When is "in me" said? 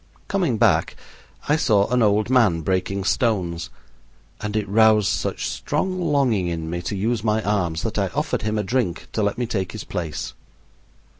6.47-6.81